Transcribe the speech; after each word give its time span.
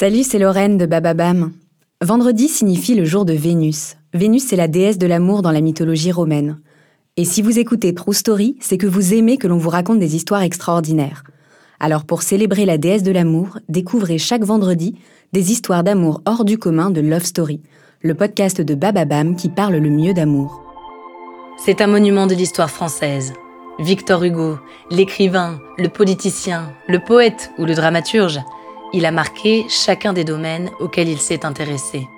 Salut, 0.00 0.22
c'est 0.22 0.38
Lorraine 0.38 0.78
de 0.78 0.86
Bababam. 0.86 1.52
Vendredi 2.00 2.48
signifie 2.48 2.94
le 2.94 3.04
jour 3.04 3.26
de 3.26 3.34
Vénus. 3.34 3.98
Vénus, 4.14 4.46
c'est 4.46 4.56
la 4.56 4.66
déesse 4.66 4.96
de 4.96 5.06
l'amour 5.06 5.42
dans 5.42 5.50
la 5.50 5.60
mythologie 5.60 6.10
romaine. 6.10 6.58
Et 7.18 7.26
si 7.26 7.42
vous 7.42 7.58
écoutez 7.58 7.92
True 7.94 8.14
Story, 8.14 8.56
c'est 8.60 8.78
que 8.78 8.86
vous 8.86 9.12
aimez 9.12 9.36
que 9.36 9.46
l'on 9.46 9.58
vous 9.58 9.68
raconte 9.68 9.98
des 9.98 10.16
histoires 10.16 10.40
extraordinaires. 10.40 11.22
Alors 11.80 12.06
pour 12.06 12.22
célébrer 12.22 12.64
la 12.64 12.78
déesse 12.78 13.02
de 13.02 13.12
l'amour, 13.12 13.58
découvrez 13.68 14.16
chaque 14.16 14.42
vendredi 14.42 14.96
des 15.34 15.52
histoires 15.52 15.84
d'amour 15.84 16.22
hors 16.24 16.46
du 16.46 16.56
commun 16.56 16.88
de 16.88 17.02
Love 17.02 17.24
Story, 17.24 17.60
le 18.00 18.14
podcast 18.14 18.62
de 18.62 18.74
Bababam 18.74 19.36
qui 19.36 19.50
parle 19.50 19.76
le 19.76 19.90
mieux 19.90 20.14
d'amour. 20.14 20.62
C'est 21.62 21.82
un 21.82 21.88
monument 21.88 22.26
de 22.26 22.34
l'histoire 22.34 22.70
française. 22.70 23.34
Victor 23.78 24.24
Hugo, 24.24 24.56
l'écrivain, 24.90 25.60
le 25.76 25.90
politicien, 25.90 26.72
le 26.88 27.00
poète 27.00 27.50
ou 27.58 27.66
le 27.66 27.74
dramaturge, 27.74 28.40
il 28.92 29.06
a 29.06 29.10
marqué 29.10 29.66
chacun 29.68 30.12
des 30.12 30.24
domaines 30.24 30.70
auxquels 30.80 31.08
il 31.08 31.20
s'est 31.20 31.44
intéressé. 31.44 32.08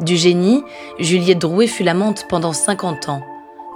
Du 0.00 0.16
génie, 0.16 0.62
Juliette 0.98 1.38
Drouet 1.38 1.66
fut 1.66 1.82
l'amante 1.82 2.26
pendant 2.28 2.52
50 2.52 3.08
ans. 3.08 3.22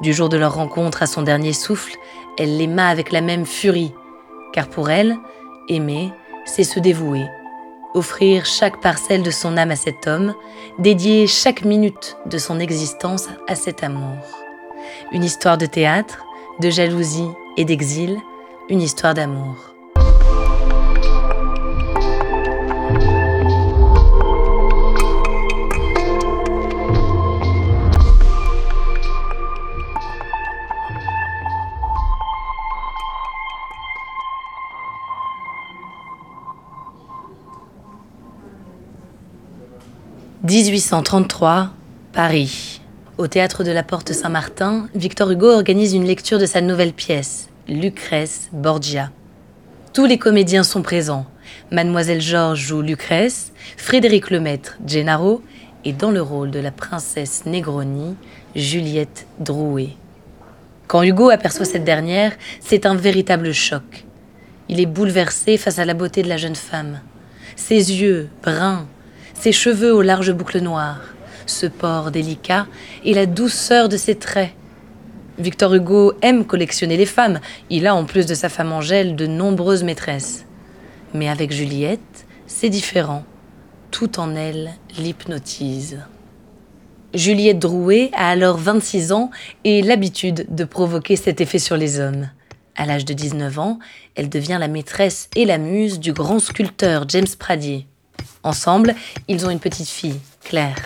Du 0.00 0.12
jour 0.12 0.28
de 0.28 0.36
leur 0.36 0.54
rencontre 0.54 1.02
à 1.02 1.06
son 1.06 1.22
dernier 1.22 1.52
souffle, 1.52 1.96
elle 2.38 2.56
l'aima 2.56 2.88
avec 2.88 3.12
la 3.12 3.20
même 3.20 3.46
furie, 3.46 3.92
car 4.52 4.68
pour 4.68 4.90
elle, 4.90 5.16
aimer, 5.68 6.12
c'est 6.44 6.64
se 6.64 6.80
dévouer, 6.80 7.26
offrir 7.94 8.44
chaque 8.44 8.80
parcelle 8.80 9.22
de 9.22 9.30
son 9.30 9.56
âme 9.56 9.70
à 9.70 9.76
cet 9.76 10.06
homme, 10.06 10.34
dédier 10.78 11.26
chaque 11.26 11.64
minute 11.64 12.16
de 12.26 12.38
son 12.38 12.58
existence 12.58 13.28
à 13.48 13.54
cet 13.54 13.84
amour. 13.84 14.18
Une 15.12 15.24
histoire 15.24 15.58
de 15.58 15.66
théâtre, 15.66 16.24
de 16.60 16.70
jalousie 16.70 17.28
et 17.56 17.64
d'exil, 17.64 18.18
une 18.68 18.82
histoire 18.82 19.14
d'amour. 19.14 19.73
1833, 40.54 41.70
Paris. 42.12 42.80
Au 43.18 43.26
théâtre 43.26 43.64
de 43.64 43.72
la 43.72 43.82
Porte 43.82 44.12
Saint-Martin, 44.12 44.88
Victor 44.94 45.32
Hugo 45.32 45.50
organise 45.50 45.94
une 45.94 46.04
lecture 46.04 46.38
de 46.38 46.46
sa 46.46 46.60
nouvelle 46.60 46.92
pièce, 46.92 47.48
Lucrèce 47.66 48.50
Borgia. 48.52 49.10
Tous 49.92 50.06
les 50.06 50.16
comédiens 50.16 50.62
sont 50.62 50.82
présents. 50.82 51.26
Mademoiselle 51.72 52.20
Georges 52.20 52.60
joue 52.60 52.82
Lucrèce, 52.82 53.52
Frédéric 53.76 54.30
Lemaître, 54.30 54.78
Gennaro, 54.86 55.42
et 55.84 55.92
dans 55.92 56.12
le 56.12 56.22
rôle 56.22 56.52
de 56.52 56.60
la 56.60 56.70
princesse 56.70 57.46
Negroni, 57.46 58.14
Juliette 58.54 59.26
Drouet. 59.40 59.96
Quand 60.86 61.02
Hugo 61.02 61.30
aperçoit 61.30 61.66
cette 61.66 61.82
dernière, 61.82 62.30
c'est 62.60 62.86
un 62.86 62.94
véritable 62.94 63.52
choc. 63.52 64.04
Il 64.68 64.78
est 64.78 64.86
bouleversé 64.86 65.56
face 65.56 65.80
à 65.80 65.84
la 65.84 65.94
beauté 65.94 66.22
de 66.22 66.28
la 66.28 66.36
jeune 66.36 66.54
femme. 66.54 67.00
Ses 67.56 67.92
yeux, 67.92 68.28
bruns, 68.44 68.86
ses 69.34 69.52
cheveux 69.52 69.92
aux 69.92 70.02
larges 70.02 70.32
boucles 70.32 70.60
noires, 70.60 71.14
ce 71.46 71.66
port 71.66 72.10
délicat 72.10 72.66
et 73.04 73.14
la 73.14 73.26
douceur 73.26 73.88
de 73.88 73.96
ses 73.96 74.14
traits. 74.14 74.52
Victor 75.38 75.74
Hugo 75.74 76.14
aime 76.22 76.44
collectionner 76.44 76.96
les 76.96 77.06
femmes. 77.06 77.40
Il 77.68 77.86
a, 77.86 77.94
en 77.94 78.04
plus 78.04 78.26
de 78.26 78.34
sa 78.34 78.48
femme 78.48 78.72
Angèle, 78.72 79.16
de 79.16 79.26
nombreuses 79.26 79.82
maîtresses. 79.82 80.46
Mais 81.12 81.28
avec 81.28 81.52
Juliette, 81.52 82.26
c'est 82.46 82.68
différent. 82.68 83.24
Tout 83.90 84.20
en 84.20 84.34
elle 84.34 84.70
l'hypnotise. 84.96 86.00
Juliette 87.14 87.60
Drouet 87.60 88.10
a 88.12 88.28
alors 88.28 88.56
26 88.56 89.12
ans 89.12 89.30
et 89.62 89.82
l'habitude 89.82 90.46
de 90.48 90.64
provoquer 90.64 91.16
cet 91.16 91.40
effet 91.40 91.60
sur 91.60 91.76
les 91.76 92.00
hommes. 92.00 92.28
À 92.76 92.86
l'âge 92.86 93.04
de 93.04 93.12
19 93.12 93.58
ans, 93.60 93.78
elle 94.16 94.28
devient 94.28 94.56
la 94.58 94.66
maîtresse 94.66 95.28
et 95.36 95.44
la 95.44 95.58
muse 95.58 96.00
du 96.00 96.12
grand 96.12 96.40
sculpteur 96.40 97.08
James 97.08 97.26
Pradier. 97.38 97.86
Ensemble, 98.44 98.94
ils 99.26 99.46
ont 99.46 99.50
une 99.50 99.58
petite 99.58 99.88
fille, 99.88 100.20
Claire. 100.44 100.76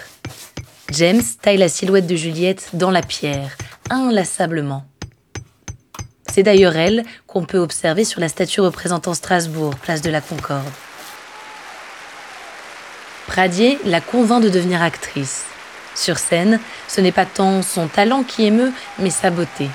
James 0.93 1.23
taille 1.43 1.59
la 1.59 1.69
silhouette 1.69 2.07
de 2.07 2.15
Juliette 2.15 2.71
dans 2.73 2.93
la 2.93 3.03
pierre, 3.03 3.59
inlassablement. 3.91 4.85
C'est 6.33 6.45
d'ailleurs 6.45 6.77
elle 6.77 7.05
qu'on 7.27 7.45
peut 7.45 7.59
observer 7.59 8.05
sur 8.05 8.21
la 8.21 8.29
statue 8.29 8.61
représentant 8.61 9.13
Strasbourg, 9.13 9.75
place 9.75 10.03
de 10.03 10.11
la 10.11 10.21
Concorde. 10.21 10.65
Pradier 13.27 13.79
la 13.85 14.01
convainc 14.01 14.43
de 14.43 14.49
devenir 14.49 14.81
actrice. 14.81 15.45
Sur 15.97 16.19
scène, 16.19 16.61
ce 16.87 17.01
n'est 17.01 17.13
pas 17.13 17.27
tant 17.27 17.63
son 17.63 17.89
talent 17.89 18.23
qui 18.23 18.45
émeut, 18.45 18.73
mais 19.01 19.11
sa 19.11 19.31
beauté. 19.31 19.69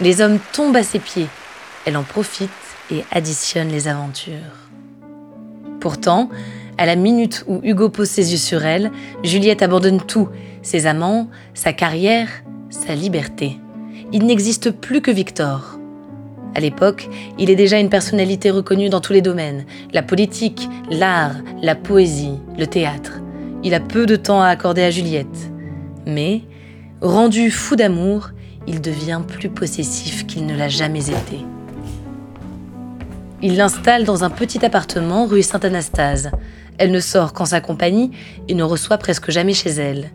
Les 0.00 0.20
hommes 0.20 0.38
tombent 0.52 0.76
à 0.76 0.84
ses 0.84 1.00
pieds. 1.00 1.28
Elle 1.84 1.96
en 1.96 2.04
profite 2.04 2.50
et 2.92 3.04
additionne 3.10 3.68
les 3.68 3.88
aventures. 3.88 4.34
Pourtant, 5.80 6.30
à 6.78 6.86
la 6.86 6.96
minute 6.96 7.44
où 7.46 7.60
Hugo 7.62 7.88
pose 7.88 8.08
ses 8.08 8.32
yeux 8.32 8.38
sur 8.38 8.64
elle, 8.64 8.90
Juliette 9.22 9.62
abandonne 9.62 10.00
tout, 10.00 10.28
ses 10.62 10.86
amants, 10.86 11.28
sa 11.54 11.72
carrière, 11.72 12.28
sa 12.70 12.94
liberté. 12.94 13.58
Il 14.12 14.26
n'existe 14.26 14.70
plus 14.70 15.00
que 15.00 15.10
Victor. 15.10 15.78
À 16.54 16.60
l'époque, 16.60 17.08
il 17.38 17.50
est 17.50 17.56
déjà 17.56 17.78
une 17.78 17.88
personnalité 17.88 18.50
reconnue 18.50 18.88
dans 18.88 19.00
tous 19.00 19.12
les 19.12 19.22
domaines, 19.22 19.64
la 19.92 20.02
politique, 20.02 20.68
l'art, 20.90 21.34
la 21.62 21.74
poésie, 21.74 22.38
le 22.56 22.66
théâtre. 22.66 23.20
Il 23.64 23.74
a 23.74 23.80
peu 23.80 24.06
de 24.06 24.16
temps 24.16 24.42
à 24.42 24.48
accorder 24.48 24.82
à 24.82 24.90
Juliette. 24.90 25.50
Mais, 26.06 26.42
rendu 27.00 27.50
fou 27.50 27.76
d'amour, 27.76 28.30
il 28.66 28.80
devient 28.80 29.22
plus 29.26 29.48
possessif 29.48 30.26
qu'il 30.26 30.46
ne 30.46 30.56
l'a 30.56 30.68
jamais 30.68 31.06
été. 31.08 31.44
Il 33.42 33.56
l'installe 33.56 34.04
dans 34.04 34.24
un 34.24 34.30
petit 34.30 34.64
appartement 34.64 35.26
rue 35.26 35.42
Saint-Anastase. 35.42 36.30
Elle 36.78 36.90
ne 36.90 37.00
sort 37.00 37.32
qu'en 37.32 37.44
sa 37.44 37.60
compagnie 37.60 38.10
et 38.48 38.54
ne 38.54 38.64
reçoit 38.64 38.98
presque 38.98 39.30
jamais 39.30 39.54
chez 39.54 39.70
elle. 39.70 40.10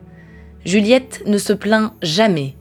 Juliette 0.66 1.24
ne 1.26 1.38
se 1.38 1.54
plaint 1.54 1.94
jamais. 2.02 2.56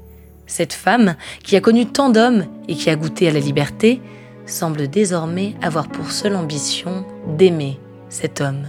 Cette 0.46 0.72
femme, 0.72 1.16
qui 1.42 1.56
a 1.56 1.60
connu 1.60 1.86
tant 1.86 2.10
d'hommes 2.10 2.46
et 2.68 2.74
qui 2.74 2.90
a 2.90 2.96
goûté 2.96 3.28
à 3.28 3.32
la 3.32 3.40
liberté, 3.40 4.00
semble 4.46 4.88
désormais 4.88 5.54
avoir 5.62 5.88
pour 5.88 6.10
seule 6.10 6.36
ambition 6.36 7.04
d'aimer 7.36 7.78
cet 8.08 8.40
homme. 8.40 8.66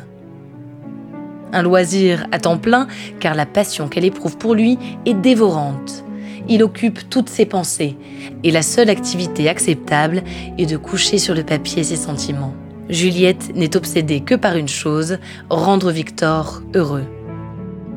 Un 1.53 1.61
loisir 1.63 2.27
à 2.31 2.39
temps 2.39 2.57
plein, 2.57 2.87
car 3.19 3.33
la 3.33 3.45
passion 3.45 3.87
qu'elle 3.87 4.05
éprouve 4.05 4.37
pour 4.37 4.53
lui 4.53 4.77
est 5.05 5.13
dévorante. 5.13 6.03
Il 6.47 6.63
occupe 6.63 7.09
toutes 7.09 7.29
ses 7.29 7.45
pensées, 7.45 7.97
et 8.43 8.51
la 8.51 8.61
seule 8.61 8.89
activité 8.89 9.49
acceptable 9.49 10.23
est 10.57 10.65
de 10.65 10.77
coucher 10.77 11.17
sur 11.17 11.33
le 11.33 11.43
papier 11.43 11.83
ses 11.83 11.95
sentiments. 11.95 12.53
Juliette 12.89 13.55
n'est 13.55 13.77
obsédée 13.77 14.21
que 14.21 14.33
par 14.33 14.55
une 14.55 14.67
chose, 14.67 15.19
rendre 15.49 15.91
Victor 15.91 16.63
heureux. 16.73 17.05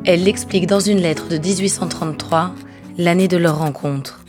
Elle 0.04 0.24
l'explique 0.24 0.66
dans 0.66 0.80
une 0.80 0.98
lettre 0.98 1.28
de 1.28 1.38
1833, 1.38 2.54
l'année 2.98 3.28
de 3.28 3.38
leur 3.38 3.58
rencontre. 3.58 4.20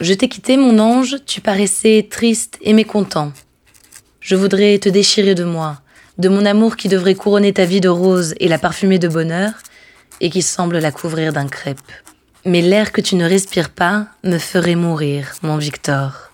Je 0.00 0.14
t'ai 0.14 0.28
quitté, 0.28 0.56
mon 0.56 0.80
ange, 0.80 1.18
tu 1.26 1.40
paraissais 1.40 2.08
triste 2.10 2.58
et 2.60 2.72
mécontent. 2.72 3.32
Je 4.18 4.34
voudrais 4.34 4.78
te 4.78 4.88
déchirer 4.88 5.36
de 5.36 5.44
moi, 5.44 5.80
de 6.18 6.28
mon 6.28 6.44
amour 6.44 6.74
qui 6.74 6.88
devrait 6.88 7.14
couronner 7.14 7.52
ta 7.52 7.64
vie 7.64 7.80
de 7.80 7.88
rose 7.88 8.34
et 8.40 8.48
la 8.48 8.58
parfumer 8.58 8.98
de 8.98 9.08
bonheur, 9.08 9.52
et 10.20 10.30
qui 10.30 10.42
semble 10.42 10.78
la 10.78 10.90
couvrir 10.90 11.32
d'un 11.32 11.46
crêpe. 11.46 11.78
Mais 12.44 12.62
l'air 12.62 12.90
que 12.90 13.00
tu 13.00 13.14
ne 13.14 13.24
respires 13.24 13.70
pas 13.70 14.08
me 14.24 14.38
ferait 14.38 14.74
mourir, 14.74 15.34
mon 15.42 15.56
Victor. 15.56 16.33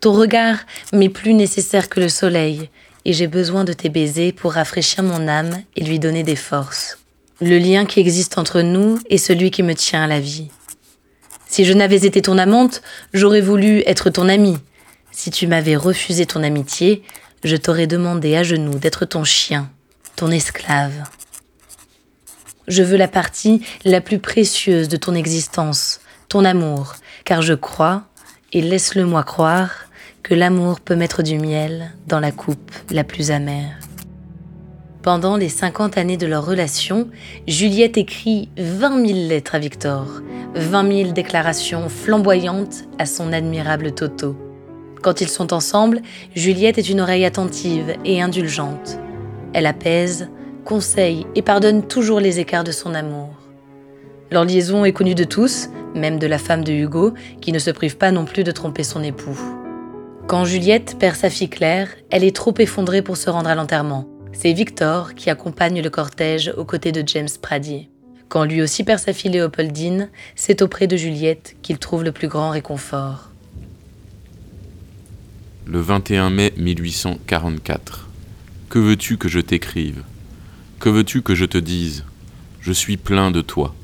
Ton 0.00 0.12
regard 0.12 0.58
m'est 0.92 1.08
plus 1.08 1.34
nécessaire 1.34 1.88
que 1.88 1.98
le 1.98 2.08
soleil, 2.08 2.70
et 3.04 3.12
j'ai 3.12 3.26
besoin 3.26 3.64
de 3.64 3.72
tes 3.72 3.88
baisers 3.88 4.32
pour 4.32 4.52
rafraîchir 4.52 5.02
mon 5.02 5.26
âme 5.26 5.62
et 5.76 5.84
lui 5.84 5.98
donner 5.98 6.22
des 6.22 6.36
forces. 6.36 6.98
Le 7.40 7.58
lien 7.58 7.84
qui 7.84 8.00
existe 8.00 8.38
entre 8.38 8.60
nous 8.60 8.98
est 9.10 9.18
celui 9.18 9.50
qui 9.50 9.62
me 9.62 9.74
tient 9.74 10.04
à 10.04 10.06
la 10.06 10.20
vie. 10.20 10.48
Si 11.48 11.64
je 11.64 11.72
n'avais 11.72 12.04
été 12.04 12.22
ton 12.22 12.38
amante, 12.38 12.82
j'aurais 13.14 13.40
voulu 13.40 13.82
être 13.86 14.10
ton 14.10 14.28
amie. 14.28 14.58
Si 15.10 15.30
tu 15.30 15.46
m'avais 15.46 15.76
refusé 15.76 16.26
ton 16.26 16.42
amitié, 16.44 17.02
je 17.42 17.56
t'aurais 17.56 17.86
demandé 17.86 18.36
à 18.36 18.42
genoux 18.42 18.78
d'être 18.78 19.04
ton 19.04 19.24
chien, 19.24 19.70
ton 20.14 20.30
esclave. 20.30 21.04
Je 22.68 22.82
veux 22.82 22.96
la 22.96 23.08
partie 23.08 23.62
la 23.84 24.00
plus 24.00 24.18
précieuse 24.18 24.88
de 24.88 24.96
ton 24.96 25.14
existence, 25.14 26.00
ton 26.28 26.44
amour, 26.44 26.94
car 27.24 27.40
je 27.40 27.54
crois, 27.54 28.04
et 28.52 28.60
laisse-le 28.60 29.06
moi 29.06 29.22
croire, 29.22 29.87
que 30.22 30.34
l'amour 30.34 30.80
peut 30.80 30.96
mettre 30.96 31.22
du 31.22 31.38
miel 31.38 31.92
dans 32.06 32.20
la 32.20 32.32
coupe 32.32 32.72
la 32.90 33.04
plus 33.04 33.30
amère. 33.30 33.78
Pendant 35.02 35.36
les 35.36 35.48
50 35.48 35.96
années 35.96 36.16
de 36.16 36.26
leur 36.26 36.44
relation, 36.44 37.08
Juliette 37.46 37.96
écrit 37.96 38.48
20 38.58 39.06
000 39.06 39.28
lettres 39.28 39.54
à 39.54 39.58
Victor, 39.58 40.22
20 40.54 40.92
000 40.92 41.12
déclarations 41.12 41.88
flamboyantes 41.88 42.84
à 42.98 43.06
son 43.06 43.32
admirable 43.32 43.92
Toto. 43.92 44.36
Quand 45.02 45.20
ils 45.20 45.28
sont 45.28 45.52
ensemble, 45.52 46.02
Juliette 46.34 46.78
est 46.78 46.90
une 46.90 47.00
oreille 47.00 47.24
attentive 47.24 47.94
et 48.04 48.20
indulgente. 48.20 48.98
Elle 49.52 49.66
apaise, 49.66 50.28
conseille 50.64 51.26
et 51.34 51.42
pardonne 51.42 51.86
toujours 51.86 52.20
les 52.20 52.40
écarts 52.40 52.64
de 52.64 52.72
son 52.72 52.94
amour. 52.94 53.30
Leur 54.30 54.44
liaison 54.44 54.84
est 54.84 54.92
connue 54.92 55.14
de 55.14 55.24
tous, 55.24 55.70
même 55.94 56.18
de 56.18 56.26
la 56.26 56.38
femme 56.38 56.64
de 56.64 56.72
Hugo, 56.72 57.14
qui 57.40 57.52
ne 57.52 57.58
se 57.58 57.70
prive 57.70 57.96
pas 57.96 58.10
non 58.10 58.26
plus 58.26 58.44
de 58.44 58.50
tromper 58.50 58.82
son 58.82 59.02
époux. 59.02 59.38
Quand 60.28 60.44
Juliette 60.44 60.98
perd 60.98 61.16
sa 61.16 61.30
fille 61.30 61.48
Claire, 61.48 61.88
elle 62.10 62.22
est 62.22 62.36
trop 62.36 62.52
effondrée 62.58 63.00
pour 63.00 63.16
se 63.16 63.30
rendre 63.30 63.48
à 63.48 63.54
l'enterrement. 63.54 64.06
C'est 64.34 64.52
Victor 64.52 65.14
qui 65.14 65.30
accompagne 65.30 65.80
le 65.80 65.88
cortège 65.88 66.52
aux 66.54 66.66
côtés 66.66 66.92
de 66.92 67.02
James 67.06 67.30
Pradier. 67.40 67.88
Quand 68.28 68.44
lui 68.44 68.60
aussi 68.60 68.84
perd 68.84 69.00
sa 69.00 69.14
fille 69.14 69.30
Léopoldine, 69.30 70.10
c'est 70.36 70.60
auprès 70.60 70.86
de 70.86 70.98
Juliette 70.98 71.56
qu'il 71.62 71.78
trouve 71.78 72.04
le 72.04 72.12
plus 72.12 72.28
grand 72.28 72.50
réconfort. 72.50 73.30
Le 75.64 75.80
21 75.80 76.28
mai 76.28 76.52
1844. 76.58 78.06
Que 78.68 78.78
veux-tu 78.78 79.16
que 79.16 79.30
je 79.30 79.40
t'écrive? 79.40 80.02
Que 80.78 80.90
veux-tu 80.90 81.22
que 81.22 81.34
je 81.34 81.46
te 81.46 81.56
dise? 81.56 82.04
Je 82.60 82.72
suis 82.72 82.98
plein 82.98 83.30
de 83.30 83.40
toi. 83.40 83.74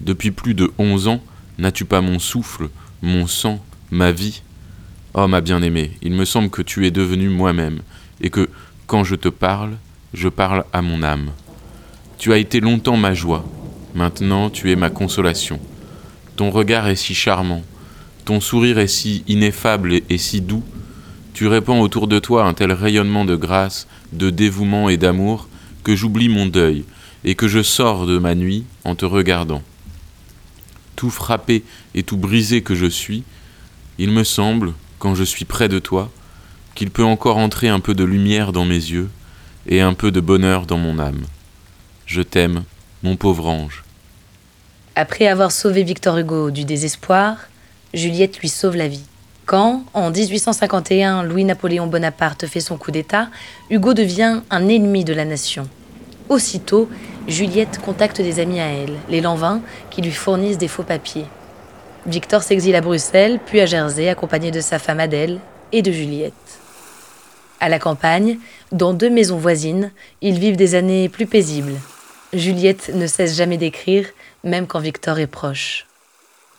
Depuis 0.00 0.30
plus 0.30 0.54
de 0.54 0.72
onze 0.78 1.06
ans, 1.06 1.20
n'as-tu 1.58 1.84
pas 1.84 2.00
mon 2.00 2.18
souffle, 2.18 2.70
mon 3.02 3.26
sang, 3.26 3.62
ma 3.90 4.10
vie? 4.10 4.40
Oh 5.18 5.28
ma 5.28 5.40
bien-aimée, 5.40 5.92
il 6.02 6.12
me 6.12 6.26
semble 6.26 6.50
que 6.50 6.60
tu 6.60 6.86
es 6.86 6.90
devenue 6.90 7.30
moi-même, 7.30 7.80
et 8.20 8.28
que, 8.28 8.50
quand 8.86 9.02
je 9.02 9.14
te 9.14 9.30
parle, 9.30 9.78
je 10.12 10.28
parle 10.28 10.66
à 10.74 10.82
mon 10.82 11.02
âme. 11.02 11.30
Tu 12.18 12.34
as 12.34 12.36
été 12.36 12.60
longtemps 12.60 12.98
ma 12.98 13.14
joie, 13.14 13.42
maintenant 13.94 14.50
tu 14.50 14.70
es 14.70 14.76
ma 14.76 14.90
consolation. 14.90 15.58
Ton 16.36 16.50
regard 16.50 16.86
est 16.88 16.96
si 16.96 17.14
charmant, 17.14 17.62
ton 18.26 18.42
sourire 18.42 18.78
est 18.78 18.88
si 18.88 19.24
ineffable 19.26 20.02
et, 20.10 20.18
si 20.18 20.42
doux, 20.42 20.62
tu 21.32 21.46
répands 21.46 21.80
autour 21.80 22.08
de 22.08 22.18
toi 22.18 22.44
un 22.44 22.52
tel 22.52 22.70
rayonnement 22.72 23.24
de 23.24 23.36
grâce, 23.36 23.88
de 24.12 24.28
dévouement 24.28 24.90
et 24.90 24.98
d'amour, 24.98 25.48
que 25.82 25.96
j'oublie 25.96 26.28
mon 26.28 26.44
deuil, 26.44 26.84
et 27.24 27.36
que 27.36 27.48
je 27.48 27.62
sors 27.62 28.04
de 28.04 28.18
ma 28.18 28.34
nuit 28.34 28.64
en 28.84 28.94
te 28.94 29.06
regardant. 29.06 29.62
Tout 30.94 31.08
frappé 31.08 31.64
et 31.94 32.02
tout 32.02 32.18
brisé 32.18 32.60
que 32.60 32.74
je 32.74 32.84
suis, 32.84 33.22
il 33.96 34.10
me 34.10 34.22
semble, 34.22 34.74
quand 34.98 35.14
je 35.14 35.24
suis 35.24 35.44
près 35.44 35.68
de 35.68 35.78
toi, 35.78 36.10
qu'il 36.74 36.90
peut 36.90 37.04
encore 37.04 37.38
entrer 37.38 37.68
un 37.68 37.80
peu 37.80 37.94
de 37.94 38.04
lumière 38.04 38.52
dans 38.52 38.64
mes 38.64 38.74
yeux 38.74 39.08
et 39.66 39.80
un 39.80 39.94
peu 39.94 40.10
de 40.10 40.20
bonheur 40.20 40.66
dans 40.66 40.78
mon 40.78 40.98
âme. 40.98 41.24
Je 42.06 42.22
t'aime, 42.22 42.64
mon 43.02 43.16
pauvre 43.16 43.46
ange. 43.46 43.82
Après 44.94 45.26
avoir 45.26 45.52
sauvé 45.52 45.82
Victor 45.82 46.16
Hugo 46.18 46.50
du 46.50 46.64
désespoir, 46.64 47.36
Juliette 47.92 48.38
lui 48.38 48.48
sauve 48.48 48.76
la 48.76 48.88
vie. 48.88 49.04
Quand, 49.44 49.84
en 49.94 50.10
1851, 50.10 51.22
Louis-Napoléon 51.22 51.86
Bonaparte 51.86 52.46
fait 52.46 52.60
son 52.60 52.76
coup 52.76 52.90
d'État, 52.90 53.28
Hugo 53.70 53.94
devient 53.94 54.40
un 54.50 54.68
ennemi 54.68 55.04
de 55.04 55.12
la 55.12 55.24
nation. 55.24 55.68
Aussitôt, 56.28 56.88
Juliette 57.28 57.78
contacte 57.78 58.20
des 58.20 58.40
amis 58.40 58.58
à 58.58 58.66
elle, 58.66 58.94
les 59.08 59.20
Lanvin, 59.20 59.60
qui 59.90 60.02
lui 60.02 60.10
fournissent 60.10 60.58
des 60.58 60.66
faux 60.66 60.82
papiers. 60.82 61.26
Victor 62.06 62.44
s'exile 62.44 62.76
à 62.76 62.80
Bruxelles, 62.80 63.40
puis 63.44 63.60
à 63.60 63.66
Jersey, 63.66 64.08
accompagné 64.08 64.52
de 64.52 64.60
sa 64.60 64.78
femme 64.78 65.00
Adèle 65.00 65.40
et 65.72 65.82
de 65.82 65.90
Juliette. 65.90 66.32
À 67.58 67.68
la 67.68 67.80
campagne, 67.80 68.38
dans 68.70 68.94
deux 68.94 69.10
maisons 69.10 69.38
voisines, 69.38 69.90
ils 70.22 70.38
vivent 70.38 70.56
des 70.56 70.76
années 70.76 71.08
plus 71.08 71.26
paisibles. 71.26 71.74
Juliette 72.32 72.92
ne 72.94 73.08
cesse 73.08 73.34
jamais 73.34 73.56
d'écrire, 73.56 74.06
même 74.44 74.68
quand 74.68 74.78
Victor 74.78 75.18
est 75.18 75.26
proche. 75.26 75.86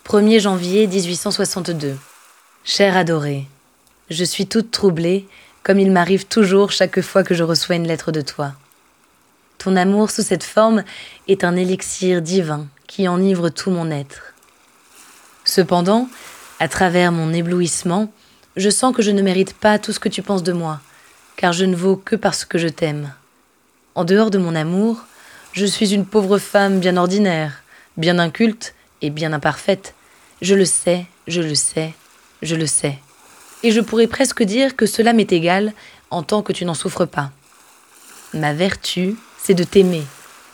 1er 0.05 0.41
janvier 0.41 0.85
1862. 0.85 1.95
Cher 2.65 2.97
adoré, 2.97 3.45
je 4.09 4.25
suis 4.25 4.47
toute 4.47 4.71
troublée, 4.71 5.27
comme 5.63 5.79
il 5.79 5.91
m'arrive 5.91 6.25
toujours 6.25 6.71
chaque 6.71 6.99
fois 6.99 7.23
que 7.23 7.35
je 7.35 7.43
reçois 7.43 7.75
une 7.75 7.87
lettre 7.87 8.11
de 8.11 8.21
toi. 8.21 8.51
Ton 9.59 9.77
amour 9.77 10.11
sous 10.11 10.23
cette 10.23 10.43
forme 10.43 10.83
est 11.29 11.45
un 11.45 11.55
élixir 11.55 12.21
divin 12.21 12.67
qui 12.85 13.07
enivre 13.07 13.47
tout 13.47 13.71
mon 13.71 13.91
être. 13.91 14.33
Cependant, 15.47 16.09
à 16.59 16.67
travers 16.67 17.13
mon 17.13 17.31
éblouissement, 17.31 18.11
je 18.57 18.69
sens 18.69 18.93
que 18.93 19.01
je 19.01 19.11
ne 19.11 19.21
mérite 19.21 19.53
pas 19.53 19.79
tout 19.79 19.93
ce 19.93 19.99
que 19.99 20.09
tu 20.09 20.21
penses 20.21 20.43
de 20.43 20.51
moi, 20.51 20.81
car 21.37 21.53
je 21.53 21.63
ne 21.63 21.75
vaux 21.75 21.95
que 21.95 22.17
parce 22.17 22.43
que 22.43 22.57
je 22.57 22.67
t'aime. 22.67 23.13
En 23.95 24.03
dehors 24.03 24.29
de 24.29 24.39
mon 24.39 24.55
amour, 24.55 25.05
je 25.53 25.65
suis 25.65 25.93
une 25.93 26.05
pauvre 26.05 26.37
femme 26.37 26.81
bien 26.81 26.97
ordinaire, 26.97 27.63
bien 27.95 28.19
inculte 28.19 28.75
et 29.01 29.09
bien 29.09 29.31
imparfaite. 29.31 29.95
Je 30.41 30.53
le 30.53 30.65
sais, 30.65 31.05
je 31.27 31.41
le 31.41 31.55
sais, 31.55 31.93
je 32.41 32.55
le 32.55 32.67
sais. 32.67 32.97
Et 33.63 33.71
je 33.71 33.79
pourrais 33.79 34.07
presque 34.07 34.43
dire 34.43 34.75
que 34.75 34.85
cela 34.85 35.13
m'est 35.13 35.31
égal 35.31 35.71
en 36.11 36.23
tant 36.23 36.41
que 36.41 36.51
tu 36.51 36.65
n'en 36.65 36.73
souffres 36.73 37.05
pas. 37.05 37.31
Ma 38.33 38.53
vertu, 38.53 39.15
c'est 39.41 39.53
de 39.53 39.63
t'aimer. 39.63 40.03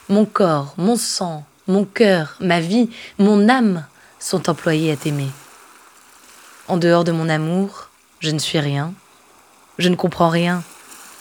Mon 0.08 0.26
corps, 0.26 0.76
mon 0.78 0.98
sang, 0.98 1.46
mon 1.68 1.84
cœur, 1.84 2.36
ma 2.40 2.60
vie, 2.60 2.92
mon 3.18 3.50
âme 3.50 3.88
sont 4.24 4.50
employés 4.50 4.90
à 4.90 4.96
t'aimer. 4.96 5.28
En 6.70 6.78
dehors 6.78 7.04
de 7.04 7.12
mon 7.12 7.28
amour, 7.28 7.90
je 8.22 8.32
ne 8.32 8.40
suis 8.40 8.60
rien, 8.60 8.94
je 9.78 9.90
ne 9.90 9.98
comprends 9.98 10.30
rien, 10.30 10.64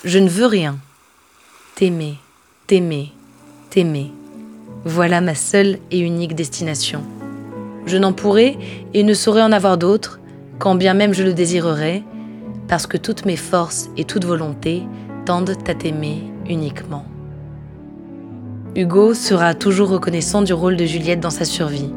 je 0.05 0.21
ne 0.21 0.29
veux 0.29 0.47
rien. 0.47 0.79
T'aimer, 1.75 2.19
t'aimer, 2.69 3.13
t'aimer. 3.71 4.13
Voilà 4.85 5.21
ma 5.21 5.35
seule 5.35 5.81
et 5.91 5.99
unique 5.99 6.37
destination. 6.37 7.03
Je 7.87 7.97
n'en 7.97 8.13
pourrai 8.13 8.57
et 8.95 9.03
ne 9.03 9.15
saurais 9.15 9.43
en 9.43 9.51
avoir 9.51 9.79
d'autres, 9.79 10.21
quand 10.61 10.77
bien 10.77 10.95
même 10.95 11.13
je 11.13 11.25
le 11.25 11.35
désirerais, 11.35 12.05
parce 12.69 12.87
que 12.87 12.99
toutes 12.99 13.27
mes 13.27 13.37
forces 13.37 13.89
et 13.97 14.05
toute 14.05 14.25
volonté 14.25 14.85
tendent 15.27 15.57
à 15.67 15.75
t'aimer 15.75 16.23
uniquement. 16.49 17.05
Hugo 18.77 19.13
sera 19.13 19.55
toujours 19.55 19.89
reconnaissant 19.89 20.43
du 20.43 20.53
rôle 20.53 20.77
de 20.77 20.87
Juliette 20.87 21.21
dans 21.21 21.31
sa 21.31 21.45
survie 21.45 21.91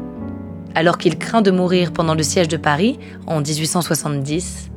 alors 0.76 0.98
qu'il 0.98 1.16
craint 1.16 1.40
de 1.40 1.50
mourir 1.50 1.90
pendant 1.90 2.14
le 2.14 2.22
siège 2.22 2.48
de 2.48 2.58
Paris 2.58 2.98
en 3.26 3.40
1870, 3.40 4.70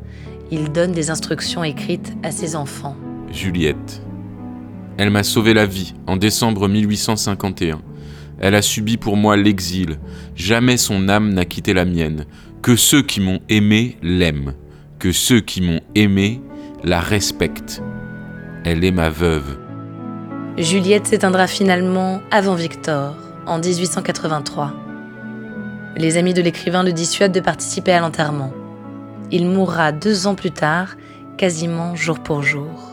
il 0.49 0.71
donne 0.71 0.93
des 0.93 1.09
instructions 1.09 1.61
écrites 1.61 2.13
à 2.23 2.31
ses 2.31 2.55
enfants. 2.55 2.95
Juliette. 3.33 4.01
Elle 4.97 5.09
m'a 5.09 5.23
sauvé 5.23 5.53
la 5.53 5.65
vie 5.65 5.93
en 6.07 6.15
décembre 6.15 6.69
1851. 6.69 7.81
Elle 8.39 8.55
a 8.55 8.61
subi 8.61 8.95
pour 8.95 9.17
moi 9.17 9.35
l'exil. 9.35 9.97
Jamais 10.35 10.77
son 10.77 11.09
âme 11.09 11.33
n'a 11.33 11.43
quitté 11.43 11.73
la 11.73 11.83
mienne. 11.83 12.25
Que 12.61 12.77
ceux 12.77 13.01
qui 13.01 13.19
m'ont 13.19 13.41
aimé 13.49 13.97
l'aiment. 14.01 14.53
Que 14.99 15.11
ceux 15.11 15.41
qui 15.41 15.61
m'ont 15.61 15.81
aimé 15.95 16.41
la 16.81 17.01
respectent. 17.01 17.83
Elle 18.63 18.85
est 18.85 18.91
ma 18.91 19.09
veuve. 19.09 19.57
Juliette 20.57 21.07
s'éteindra 21.07 21.47
finalement 21.47 22.21
avant 22.31 22.55
Victor, 22.55 23.15
en 23.45 23.59
1883. 23.59 24.88
Les 25.95 26.17
amis 26.17 26.33
de 26.33 26.41
l'écrivain 26.41 26.83
le 26.83 26.93
dissuadent 26.93 27.31
de 27.31 27.39
participer 27.39 27.91
à 27.91 27.99
l'enterrement. 27.99 28.53
Il 29.31 29.45
mourra 29.45 29.91
deux 29.91 30.27
ans 30.27 30.35
plus 30.35 30.51
tard, 30.51 30.95
quasiment 31.37 31.95
jour 31.95 32.19
pour 32.19 32.41
jour. 32.41 32.91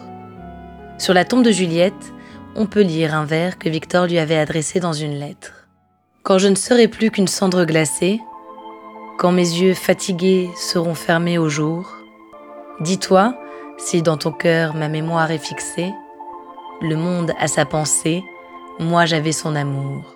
Sur 0.99 1.15
la 1.15 1.25
tombe 1.25 1.45
de 1.45 1.51
Juliette, 1.51 2.13
on 2.55 2.67
peut 2.67 2.83
lire 2.83 3.15
un 3.15 3.25
vers 3.25 3.59
que 3.59 3.69
Victor 3.69 4.07
lui 4.07 4.19
avait 4.19 4.39
adressé 4.39 4.81
dans 4.81 4.95
une 4.95 5.19
lettre. 5.19 5.69
Quand 6.23 6.39
je 6.39 6.49
ne 6.49 6.55
serai 6.55 6.89
plus 6.89 7.11
qu'une 7.11 7.29
cendre 7.29 7.65
glacée, 7.65 8.21
quand 9.19 9.31
mes 9.31 9.43
yeux 9.43 9.75
fatigués 9.75 10.51
seront 10.57 10.95
fermés 10.95 11.39
au 11.39 11.49
jour, 11.49 11.97
dis-toi, 12.81 13.35
si 13.79 14.03
dans 14.03 14.17
ton 14.17 14.33
cœur 14.33 14.75
ma 14.75 14.89
mémoire 14.89 15.31
est 15.31 15.39
fixée, 15.39 15.93
Le 16.83 16.97
monde 16.97 17.33
a 17.39 17.49
sa 17.49 17.65
pensée, 17.65 18.23
moi 18.79 19.07
j'avais 19.07 19.33
son 19.33 19.57
amour. 19.57 20.16